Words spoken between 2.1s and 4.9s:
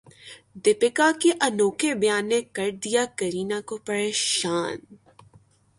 نے کردیا کرینہ کو پریشان